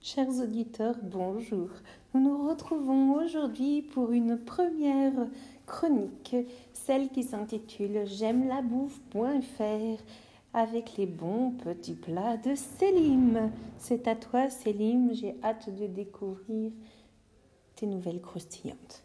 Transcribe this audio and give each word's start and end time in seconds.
Chers 0.00 0.38
auditeurs, 0.40 0.94
bonjour. 1.02 1.70
Nous 2.14 2.20
nous 2.20 2.48
retrouvons 2.48 3.14
aujourd'hui 3.14 3.82
pour 3.82 4.12
une 4.12 4.38
première 4.38 5.26
chronique, 5.66 6.36
celle 6.72 7.08
qui 7.08 7.24
s'intitule 7.24 8.06
J'aime 8.06 8.46
la 8.46 8.62
bouffe.fr 8.62 10.02
avec 10.54 10.96
les 10.96 11.06
bons 11.06 11.50
petits 11.50 11.96
plats 11.96 12.36
de 12.36 12.54
Célim. 12.54 13.50
C'est 13.76 14.06
à 14.06 14.14
toi 14.14 14.48
Célim, 14.48 15.12
j'ai 15.12 15.34
hâte 15.42 15.74
de 15.74 15.88
découvrir 15.88 16.70
tes 17.74 17.86
nouvelles 17.86 18.22
croustillantes. 18.22 19.02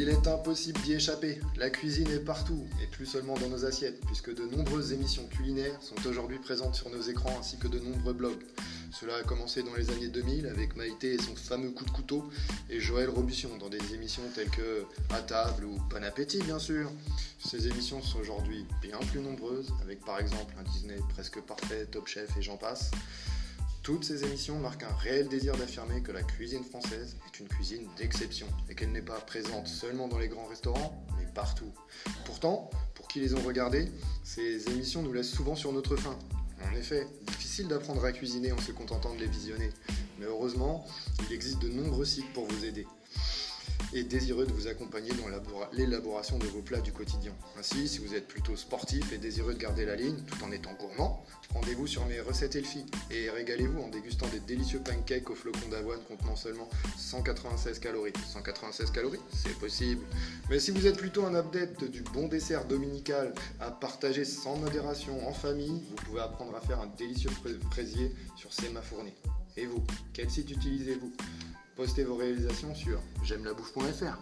Il 0.00 0.08
est 0.08 0.28
impossible 0.28 0.80
d'y 0.82 0.92
échapper. 0.92 1.40
La 1.56 1.70
cuisine 1.70 2.08
est 2.12 2.24
partout, 2.24 2.64
et 2.80 2.86
plus 2.86 3.04
seulement 3.04 3.34
dans 3.34 3.48
nos 3.48 3.64
assiettes, 3.64 4.00
puisque 4.06 4.32
de 4.32 4.44
nombreuses 4.44 4.92
émissions 4.92 5.26
culinaires 5.26 5.76
sont 5.82 6.08
aujourd'hui 6.08 6.38
présentes 6.38 6.76
sur 6.76 6.88
nos 6.88 7.02
écrans 7.02 7.36
ainsi 7.36 7.58
que 7.58 7.66
de 7.66 7.80
nombreux 7.80 8.12
blogs. 8.12 8.44
Cela 8.92 9.16
a 9.16 9.22
commencé 9.24 9.64
dans 9.64 9.74
les 9.74 9.90
années 9.90 10.06
2000 10.06 10.46
avec 10.46 10.76
Maïté 10.76 11.14
et 11.14 11.18
son 11.18 11.34
fameux 11.34 11.70
coup 11.70 11.84
de 11.84 11.90
couteau, 11.90 12.30
et 12.70 12.78
Joël 12.78 13.10
Robuchon 13.10 13.56
dans 13.58 13.68
des 13.68 13.92
émissions 13.92 14.22
telles 14.36 14.50
que 14.50 14.84
À 15.10 15.20
table 15.20 15.64
ou 15.64 15.76
Bon 15.90 16.04
appétit 16.04 16.42
bien 16.44 16.60
sûr. 16.60 16.92
Ces 17.44 17.66
émissions 17.66 18.00
sont 18.00 18.20
aujourd'hui 18.20 18.66
bien 18.80 18.98
plus 19.10 19.20
nombreuses, 19.20 19.72
avec 19.82 20.04
par 20.04 20.20
exemple 20.20 20.54
un 20.60 20.70
Disney 20.70 20.98
presque 21.08 21.40
parfait, 21.40 21.86
Top 21.90 22.06
Chef 22.06 22.36
et 22.36 22.42
j'en 22.42 22.56
passe. 22.56 22.92
Toutes 23.88 24.04
ces 24.04 24.22
émissions 24.22 24.58
marquent 24.58 24.82
un 24.82 24.94
réel 24.96 25.28
désir 25.28 25.56
d'affirmer 25.56 26.02
que 26.02 26.12
la 26.12 26.22
cuisine 26.22 26.62
française 26.62 27.16
est 27.26 27.40
une 27.40 27.48
cuisine 27.48 27.88
d'exception 27.96 28.46
et 28.68 28.74
qu'elle 28.74 28.92
n'est 28.92 29.00
pas 29.00 29.18
présente 29.18 29.66
seulement 29.66 30.08
dans 30.08 30.18
les 30.18 30.28
grands 30.28 30.44
restaurants, 30.44 31.06
mais 31.16 31.24
partout. 31.34 31.72
Pourtant, 32.26 32.68
pour 32.92 33.08
qui 33.08 33.18
les 33.18 33.32
ont 33.32 33.40
regardées, 33.40 33.90
ces 34.24 34.68
émissions 34.68 35.00
nous 35.00 35.14
laissent 35.14 35.32
souvent 35.32 35.54
sur 35.54 35.72
notre 35.72 35.96
faim. 35.96 36.18
En 36.70 36.76
effet, 36.76 37.06
difficile 37.28 37.66
d'apprendre 37.66 38.04
à 38.04 38.12
cuisiner 38.12 38.52
en 38.52 38.58
se 38.58 38.72
contentant 38.72 39.14
de 39.14 39.20
les 39.20 39.26
visionner, 39.26 39.70
mais 40.18 40.26
heureusement, 40.26 40.86
il 41.26 41.34
existe 41.34 41.60
de 41.60 41.70
nombreux 41.70 42.04
sites 42.04 42.30
pour 42.34 42.46
vous 42.46 42.66
aider 42.66 42.86
et 43.92 44.02
désireux 44.02 44.46
de 44.46 44.52
vous 44.52 44.66
accompagner 44.66 45.10
dans 45.12 45.28
l'élaboration 45.72 46.38
de 46.38 46.46
vos 46.46 46.60
plats 46.60 46.80
du 46.80 46.92
quotidien. 46.92 47.32
Ainsi, 47.58 47.88
si 47.88 47.98
vous 47.98 48.14
êtes 48.14 48.28
plutôt 48.28 48.56
sportif 48.56 49.12
et 49.12 49.18
désireux 49.18 49.54
de 49.54 49.58
garder 49.58 49.84
la 49.84 49.96
ligne 49.96 50.16
tout 50.26 50.44
en 50.44 50.52
étant 50.52 50.72
gourmand, 50.74 51.24
rendez-vous 51.54 51.86
sur 51.86 52.04
mes 52.06 52.20
recettes 52.20 52.56
Elfie 52.56 52.84
et 53.10 53.30
régalez-vous 53.30 53.80
en 53.80 53.88
dégustant 53.88 54.26
des 54.28 54.40
délicieux 54.40 54.80
pancakes 54.80 55.30
aux 55.30 55.34
flocons 55.34 55.68
d'avoine 55.70 56.00
contenant 56.08 56.36
seulement 56.36 56.68
196 56.96 57.78
calories. 57.78 58.12
196 58.26 58.90
calories 58.90 59.20
C'est 59.32 59.58
possible. 59.58 60.02
Mais 60.50 60.58
si 60.58 60.70
vous 60.70 60.86
êtes 60.86 60.96
plutôt 60.96 61.24
un 61.24 61.34
adepte 61.34 61.84
du 61.84 62.02
bon 62.02 62.28
dessert 62.28 62.66
dominical 62.66 63.32
à 63.60 63.70
partager 63.70 64.24
sans 64.24 64.56
modération 64.56 65.26
en 65.26 65.32
famille, 65.32 65.82
vous 65.88 65.96
pouvez 66.06 66.20
apprendre 66.20 66.54
à 66.56 66.60
faire 66.60 66.80
un 66.80 66.90
délicieux 66.98 67.30
fraisier 67.70 68.14
sur 68.36 68.52
Sema 68.52 68.82
Fournier. 68.82 69.14
Et 69.56 69.66
vous, 69.66 69.82
quel 70.12 70.30
site 70.30 70.50
utilisez-vous? 70.50 71.12
Postez 71.78 72.02
vos 72.02 72.16
réalisations 72.16 72.74
sur 72.74 72.98
j'aime 73.22 73.44
la 73.44 73.54
bouffe.fr. 73.54 74.18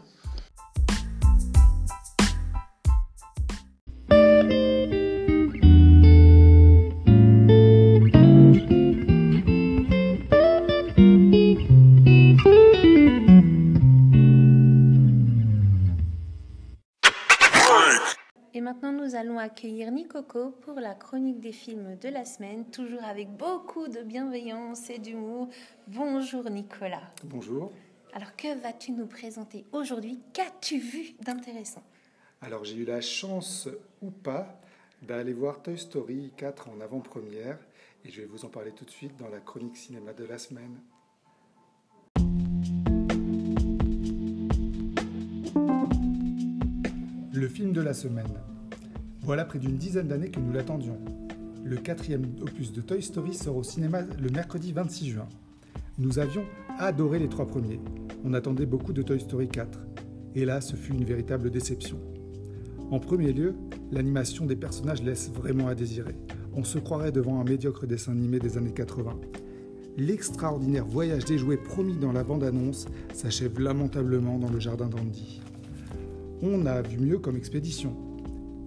allons 19.16 19.38
accueillir 19.38 19.90
Nicoco 19.90 20.50
pour 20.50 20.78
la 20.78 20.94
chronique 20.94 21.40
des 21.40 21.52
films 21.52 21.96
de 21.96 22.08
la 22.08 22.24
semaine, 22.24 22.66
toujours 22.70 23.02
avec 23.02 23.30
beaucoup 23.30 23.88
de 23.88 24.02
bienveillance 24.02 24.90
et 24.90 24.98
d'humour. 24.98 25.48
Bonjour 25.88 26.48
Nicolas. 26.50 27.12
Bonjour. 27.24 27.72
Alors, 28.12 28.36
que 28.36 28.58
vas-tu 28.60 28.92
nous 28.92 29.06
présenter 29.06 29.64
aujourd'hui? 29.72 30.20
Qu'as-tu 30.32 30.78
vu 30.78 31.14
d'intéressant? 31.20 31.82
Alors, 32.42 32.64
j'ai 32.64 32.76
eu 32.76 32.84
la 32.84 33.00
chance 33.00 33.68
ou 34.02 34.10
pas 34.10 34.60
d'aller 35.02 35.32
voir 35.32 35.62
Toy 35.62 35.78
Story 35.78 36.32
4 36.36 36.68
en 36.68 36.80
avant-première 36.80 37.58
et 38.04 38.10
je 38.10 38.20
vais 38.20 38.26
vous 38.26 38.44
en 38.44 38.48
parler 38.48 38.72
tout 38.72 38.84
de 38.84 38.90
suite 38.90 39.16
dans 39.16 39.28
la 39.28 39.40
chronique 39.40 39.76
cinéma 39.76 40.12
de 40.12 40.24
la 40.24 40.38
semaine. 40.38 40.80
Le 47.32 47.48
film 47.48 47.72
de 47.72 47.82
la 47.82 47.92
semaine. 47.92 48.55
Voilà 49.26 49.44
près 49.44 49.58
d'une 49.58 49.76
dizaine 49.76 50.06
d'années 50.06 50.30
que 50.30 50.38
nous 50.38 50.52
l'attendions. 50.52 50.98
Le 51.64 51.78
quatrième 51.78 52.26
opus 52.42 52.72
de 52.72 52.80
Toy 52.80 53.02
Story 53.02 53.34
sort 53.34 53.56
au 53.56 53.64
cinéma 53.64 54.02
le 54.02 54.30
mercredi 54.30 54.72
26 54.72 55.10
juin. 55.10 55.28
Nous 55.98 56.20
avions 56.20 56.44
adoré 56.78 57.18
les 57.18 57.28
trois 57.28 57.48
premiers. 57.48 57.80
On 58.24 58.34
attendait 58.34 58.66
beaucoup 58.66 58.92
de 58.92 59.02
Toy 59.02 59.18
Story 59.18 59.48
4. 59.48 59.80
Et 60.36 60.44
là, 60.44 60.60
ce 60.60 60.76
fut 60.76 60.92
une 60.92 61.04
véritable 61.04 61.50
déception. 61.50 61.98
En 62.92 63.00
premier 63.00 63.32
lieu, 63.32 63.56
l'animation 63.90 64.46
des 64.46 64.54
personnages 64.54 65.02
laisse 65.02 65.32
vraiment 65.32 65.66
à 65.66 65.74
désirer. 65.74 66.14
On 66.54 66.62
se 66.62 66.78
croirait 66.78 67.10
devant 67.10 67.40
un 67.40 67.44
médiocre 67.44 67.84
dessin 67.84 68.12
animé 68.12 68.38
des 68.38 68.58
années 68.58 68.74
80. 68.74 69.18
L'extraordinaire 69.96 70.86
voyage 70.86 71.24
des 71.24 71.38
jouets 71.38 71.56
promis 71.56 71.96
dans 71.96 72.12
la 72.12 72.22
bande-annonce 72.22 72.86
s'achève 73.12 73.58
lamentablement 73.58 74.38
dans 74.38 74.50
le 74.50 74.60
jardin 74.60 74.86
d'Andy 74.86 75.40
on 76.42 76.66
a 76.66 76.82
vu 76.82 76.98
mieux 76.98 77.18
comme 77.18 77.36
expédition. 77.36 77.96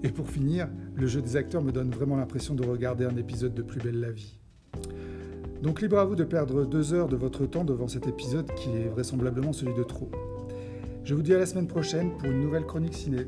Et 0.03 0.09
pour 0.09 0.29
finir, 0.29 0.67
le 0.95 1.07
jeu 1.07 1.21
des 1.21 1.35
acteurs 1.35 1.61
me 1.61 1.71
donne 1.71 1.91
vraiment 1.91 2.15
l'impression 2.15 2.55
de 2.55 2.65
regarder 2.65 3.05
un 3.05 3.17
épisode 3.17 3.53
de 3.53 3.61
Plus 3.61 3.81
belle 3.81 3.99
la 3.99 4.11
vie. 4.11 4.39
Donc 5.61 5.81
libre 5.81 5.99
à 5.99 6.05
vous 6.05 6.15
de 6.15 6.23
perdre 6.23 6.65
deux 6.65 6.93
heures 6.93 7.09
de 7.09 7.17
votre 7.17 7.45
temps 7.45 7.65
devant 7.65 7.89
cet 7.89 8.07
épisode 8.07 8.49
qui 8.55 8.69
est 8.69 8.87
vraisemblablement 8.87 9.51
celui 9.51 9.73
de 9.73 9.83
trop. 9.83 10.09
Je 11.03 11.13
vous 11.15 11.21
dis 11.21 11.33
à 11.33 11.37
la 11.37 11.45
semaine 11.45 11.67
prochaine 11.67 12.11
pour 12.17 12.29
une 12.29 12.39
nouvelle 12.39 12.65
chronique 12.65 12.93
ciné. 12.93 13.25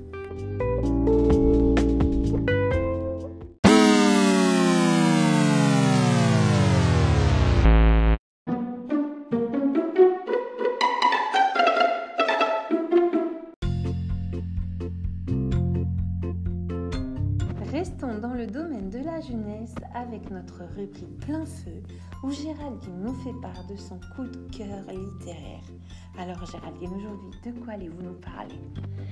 Restons 17.92 18.20
dans 18.20 18.34
le 18.34 18.48
domaine 18.48 18.90
de 18.90 19.00
la 19.00 19.20
jeunesse 19.20 19.76
avec 19.94 20.30
notre 20.32 20.62
rubrique 20.78 21.20
Plein 21.20 21.46
Feu 21.46 21.84
où 22.24 22.32
Géraldine 22.32 23.02
nous 23.02 23.14
fait 23.16 23.34
part 23.42 23.66
de 23.68 23.76
son 23.76 24.00
coup 24.16 24.24
de 24.24 24.38
cœur 24.56 24.84
littéraire. 24.90 25.64
Alors 26.18 26.46
Géraldine, 26.46 26.92
aujourd'hui, 26.96 27.32
de 27.46 27.52
quoi 27.60 27.74
allez-vous 27.74 28.02
nous 28.02 28.14
parler? 28.14 28.56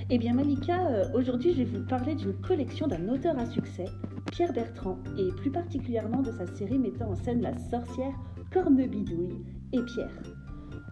Eh 0.10 0.18
bien 0.18 0.34
Malika, 0.34 0.88
euh, 0.88 1.12
aujourd'hui 1.14 1.54
je 1.54 1.64
vais 1.64 1.80
vous 1.80 1.86
parler 1.88 2.16
d'une 2.16 2.34
collection 2.42 2.88
d'un 2.88 3.10
auteur 3.10 3.38
à 3.38 3.46
succès, 3.48 3.86
Pierre 4.32 4.54
Bertrand, 4.54 4.98
et 5.18 5.30
plus 5.36 5.52
particulièrement 5.52 6.22
de 6.22 6.32
sa 6.32 6.48
série 6.48 6.78
mettant 6.78 7.10
en 7.10 7.16
scène 7.16 7.42
la 7.42 7.58
sorcière 7.58 8.14
Cornebidouille 8.52 9.44
et 9.74 9.82
Pierre. 9.82 10.39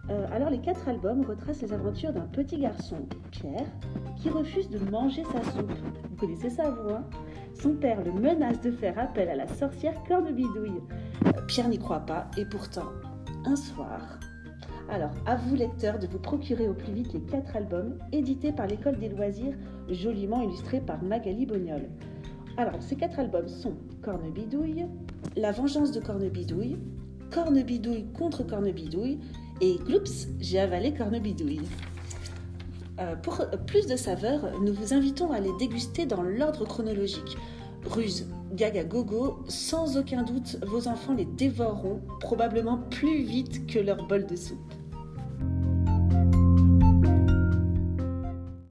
Euh, 0.09 0.25
alors 0.31 0.50
les 0.50 0.59
quatre 0.59 0.88
albums 0.88 1.25
retracent 1.25 1.62
les 1.62 1.73
aventures 1.73 2.13
d'un 2.13 2.28
petit 2.28 2.57
garçon, 2.59 2.97
Pierre, 3.31 3.66
qui 4.16 4.29
refuse 4.29 4.69
de 4.69 4.79
manger 4.90 5.23
sa 5.25 5.44
soupe. 5.51 5.72
Vous 6.09 6.16
connaissez 6.16 6.50
ça, 6.50 6.69
vous, 6.69 6.94
hein? 6.94 7.03
Son 7.53 7.73
père 7.73 8.03
le 8.03 8.12
menace 8.12 8.62
de 8.62 8.72
faire 8.72 8.97
appel 8.97 9.29
à 9.29 9.35
la 9.35 9.47
sorcière 9.47 10.01
Cornebidouille. 10.07 10.81
Euh, 11.25 11.41
Pierre 11.47 11.67
n'y 11.67 11.79
croit 11.79 12.06
pas, 12.06 12.28
et 12.38 12.46
pourtant, 12.46 12.90
un 13.46 13.56
soir... 13.56 14.19
Alors, 14.90 15.12
à 15.25 15.35
vous 15.35 15.56
lecteurs 15.56 16.00
de 16.00 16.07
vous 16.07 16.17
procurer 16.17 16.69
au 16.69 16.73
plus 16.73 16.94
vite 16.94 17.12
les 17.12 17.19
quatre 17.19 17.57
albums 17.57 17.97
édités 18.13 18.53
par 18.53 18.67
l'École 18.67 18.97
des 18.97 19.09
loisirs, 19.09 19.53
joliment 19.90 20.41
illustrés 20.41 20.79
par 20.79 21.03
Magali 21.03 21.46
Bognol. 21.46 21.90
Alors, 22.55 22.81
ces 22.81 22.96
quatre 22.96 23.20
albums 23.20 23.49
sont 23.49 23.73
Cornebidouille, 24.02 24.85
La 25.35 25.52
vengeance 25.52 25.91
de 25.91 25.99
Cornebidouille, 25.99 26.78
Cornebidouille 27.31 28.05
contre 28.14 28.43
Cornebidouille 28.47 29.20
et 29.61 29.77
Gloops, 29.85 30.27
j'ai 30.39 30.59
avalé 30.59 30.93
Cornebidouille. 30.93 31.61
Euh, 32.99 33.15
pour 33.15 33.45
plus 33.67 33.87
de 33.87 33.95
saveurs, 33.95 34.59
nous 34.61 34.73
vous 34.73 34.93
invitons 34.93 35.31
à 35.31 35.39
les 35.39 35.51
déguster 35.59 36.05
dans 36.05 36.21
l'ordre 36.21 36.65
chronologique. 36.65 37.37
Ruse, 37.85 38.27
gaga 38.53 38.83
gogo, 38.83 39.39
sans 39.47 39.97
aucun 39.97 40.23
doute, 40.23 40.57
vos 40.65 40.87
enfants 40.87 41.13
les 41.13 41.25
dévoreront 41.25 42.01
probablement 42.19 42.79
plus 42.89 43.23
vite 43.23 43.67
que 43.67 43.79
leur 43.79 44.07
bol 44.07 44.25
de 44.25 44.35
soupe. 44.35 44.73